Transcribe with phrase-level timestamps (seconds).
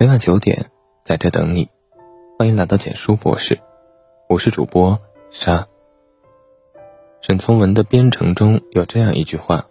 [0.00, 0.70] 每晚九点，
[1.04, 1.68] 在这等你。
[2.38, 3.60] 欢迎来到简书博士，
[4.30, 4.98] 我是主播
[5.30, 5.68] 沙。
[7.20, 9.66] 沈从文的《编程》中有这样一句话：“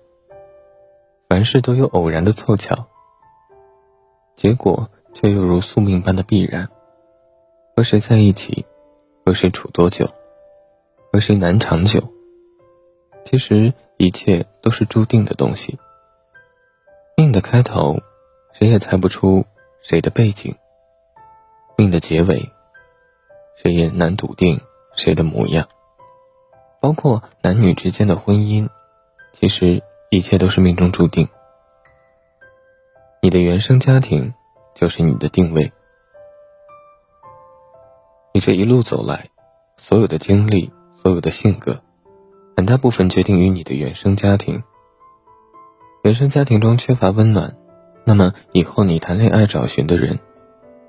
[1.28, 2.86] 凡事都有偶然的凑巧，
[4.36, 6.70] 结果却又如宿命般的必然。
[7.76, 8.68] 和谁在一起，
[9.26, 10.08] 和谁处多久，
[11.12, 12.08] 和谁难长久，
[13.26, 15.80] 其实一切都是注定的东西。
[17.18, 17.98] 命的开头，
[18.54, 19.44] 谁也猜不出
[19.82, 20.54] 谁的背景；
[21.78, 22.52] 命的结尾，
[23.56, 24.60] 谁也难笃定
[24.96, 25.68] 谁的模样。
[26.82, 28.70] 包括男女之间的婚姻，
[29.34, 31.28] 其实一切都是命中注定。
[33.22, 34.34] 你的原生家庭
[34.74, 35.72] 就是你的定位。
[38.34, 39.30] 你这一路走来，
[39.76, 41.82] 所有的经历，所有的性格，
[42.56, 44.64] 很大部分决定于你的原生家庭。
[46.04, 47.58] 原生家庭中缺乏温暖，
[48.10, 50.18] 那么以后你谈恋爱找寻的人，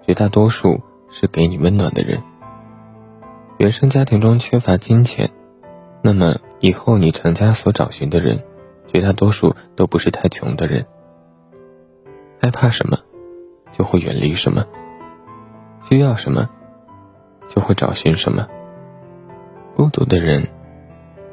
[0.06, 2.18] 绝大多数是给你温暖的人。
[3.58, 5.28] 原生家庭中缺乏金钱，
[6.00, 8.42] 那么以后你成家所找寻的人，
[8.86, 10.86] 绝大多数都不是太穷的人。
[12.40, 12.96] 害怕什么，
[13.70, 14.62] 就会远离什么；
[15.90, 16.48] 需要什么，
[17.48, 18.48] 就会找寻什么。
[19.76, 20.48] 孤独的人，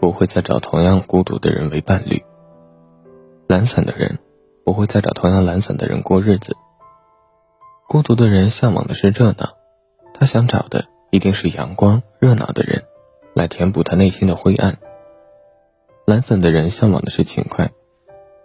[0.02, 2.22] 不会再找同样孤独的人为伴侣。
[3.47, 4.19] 懒散的人
[4.68, 6.58] 不会再找同样懒散的人过日子。
[7.88, 9.54] 孤独的人向往的是热闹，
[10.14, 12.84] 他想找的一定是阳光热闹的人，
[13.34, 14.78] 来填补他内心的灰暗。
[16.06, 17.72] 懒散的人向往的是勤快，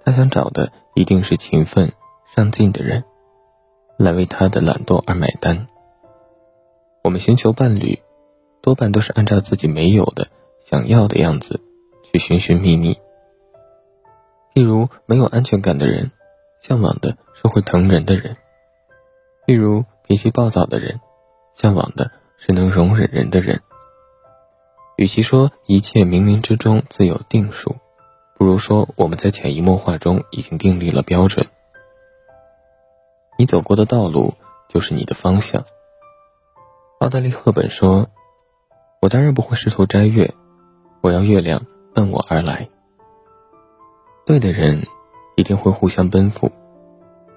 [0.05, 1.93] 他想找的一定是勤奋
[2.33, 3.03] 上进的人，
[3.97, 5.67] 来为他的懒惰而买单。
[7.03, 8.01] 我们寻求伴侣，
[8.61, 10.29] 多半都是按照自己没有的、
[10.61, 11.61] 想要的样子
[12.05, 12.97] 去寻寻觅觅。
[14.55, 16.11] 譬如没有安全感的人，
[16.61, 18.35] 向往的是会疼人的人；
[19.47, 21.01] 譬如脾气暴躁的人，
[21.55, 23.61] 向往的是能容忍人的人。
[24.97, 27.77] 与其说一切冥冥之中自有定数，
[28.37, 31.47] 不如说我们在潜移默化中已经订立了标准。
[33.39, 34.35] 你走过的道路
[34.69, 35.65] 就是你的方向。
[37.01, 38.11] 奥黛丽·赫本说
[39.01, 40.35] ：“我当然不会试图摘月，
[41.01, 42.69] 我要月亮奔我而来。”
[44.25, 44.87] 对的人，
[45.37, 46.51] 一定会互相奔赴。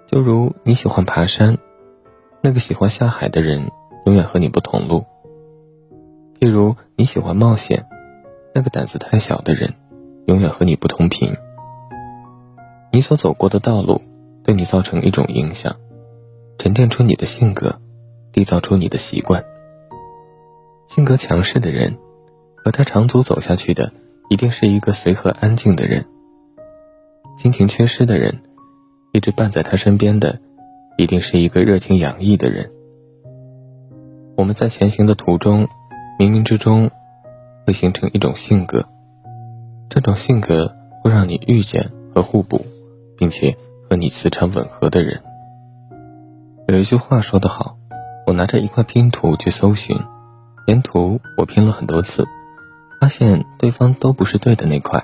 [0.07, 1.57] 就如你喜欢爬山，
[2.41, 3.71] 那个喜欢下海的人，
[4.05, 5.03] 永远和你不同路。
[6.39, 7.87] 譬如你喜欢冒险，
[8.53, 9.73] 那个胆子太小的人，
[10.27, 11.35] 永远和你不同频。
[12.91, 13.99] 你所走过的道路，
[14.43, 15.75] 对你造成一种影响，
[16.59, 17.79] 沉淀出你的性格，
[18.31, 19.43] 缔造出你的习惯。
[20.85, 21.97] 性格强势的人，
[22.55, 23.91] 和他长足走下去的，
[24.29, 26.05] 一定是一个随和安静的人。
[27.35, 28.39] 心情缺失的人，
[29.11, 30.39] 一直伴在他身边的，
[30.97, 32.71] 一定是一个热情洋溢的人。
[34.37, 35.67] 我们在前行的途中，
[36.17, 36.89] 冥冥之中，
[37.67, 38.85] 会形成一种性格，
[39.89, 40.73] 这种性格
[41.03, 42.65] 会让你遇见和互补，
[43.17, 43.57] 并且
[43.89, 45.21] 和你磁场吻合的人。
[46.69, 47.77] 有一句话说得好，
[48.25, 49.99] 我拿着一块拼图去搜寻，
[50.67, 52.25] 沿途我拼了很多次，
[53.01, 55.03] 发现对方都不是对的那块，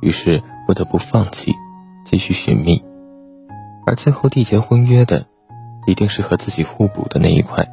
[0.00, 0.42] 于是。
[0.70, 1.52] 不得不放弃，
[2.04, 2.80] 继续寻觅，
[3.84, 5.26] 而最后缔结婚约的，
[5.84, 7.68] 一定是和自己互补的那一块。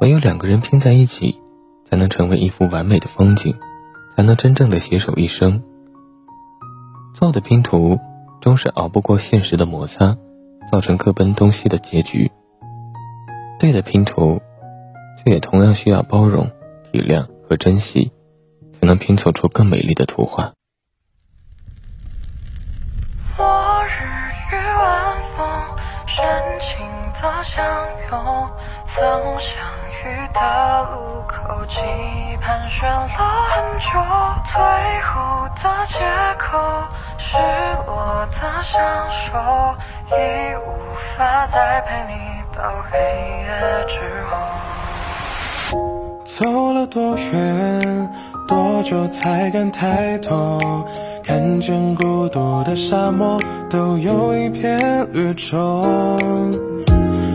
[0.00, 1.34] 唯有两个人拼在一起，
[1.84, 3.52] 才能成为一幅完美的风景，
[4.14, 5.60] 才能真正的携手一生。
[7.16, 7.98] 错的拼图
[8.40, 10.16] 终是熬不过现实的摩擦，
[10.70, 12.30] 造成各奔东西的结局。
[13.58, 14.40] 对的拼图，
[15.18, 16.48] 却也同样需要包容、
[16.92, 18.12] 体谅和珍惜，
[18.72, 20.52] 才能拼凑出更美丽的图画。
[26.62, 26.86] 情
[27.20, 27.60] 的相
[28.10, 28.50] 拥，
[28.86, 29.02] 曾
[29.40, 29.50] 相
[30.04, 30.40] 遇的
[30.92, 30.96] 路
[31.26, 33.06] 口，记忆盘旋了
[33.50, 33.84] 很久，
[34.46, 34.54] 最
[35.02, 35.12] 后
[35.60, 35.98] 的借
[36.38, 36.46] 口
[37.18, 37.36] 是
[37.86, 38.72] 我的相
[39.10, 39.74] 守，
[40.08, 40.10] 已
[40.54, 40.66] 无
[41.16, 42.12] 法再陪你
[42.56, 42.98] 到黑
[43.42, 43.48] 夜
[43.88, 43.92] 之
[44.30, 44.30] 后。
[46.24, 48.10] 走了多远，
[48.48, 50.58] 多久才敢抬头？
[51.24, 53.38] 看见孤独的沙漠，
[53.70, 54.78] 都有一片
[55.12, 55.82] 绿洲。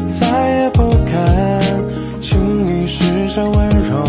[0.09, 1.61] 再也不敢
[2.19, 3.03] 轻易施
[3.33, 4.03] 展温柔，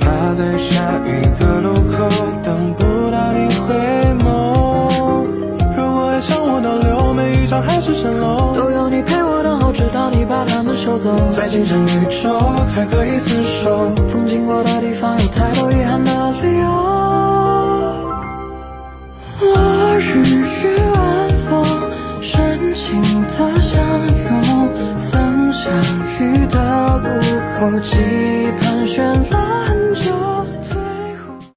[0.00, 1.08] 怕在下一
[1.38, 2.08] 个路口
[2.42, 3.74] 等不到你回
[4.24, 4.26] 眸。
[5.76, 11.14] 如果爱向我倒流，每一场海市蜃楼都有你陪我等候，直到你把它们收走。
[11.30, 15.87] 在精神宇宙才可以厮守，风经过的地方有太多遗憾
[19.40, 20.27] 落日